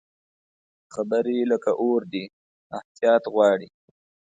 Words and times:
خبرې 0.93 1.37
لکه 1.51 1.71
اور 1.81 2.01
دي، 2.11 2.23
احتیاط 2.77 3.23
غواړي 3.33 3.67